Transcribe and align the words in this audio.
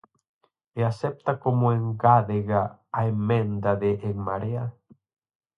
¿E 0.79 0.79
acepta 0.91 1.31
como 1.43 1.65
engádega 1.81 2.61
a 2.97 2.99
emenda 3.13 3.71
de 3.83 3.91
En 4.09 4.17
Marea? 4.27 4.65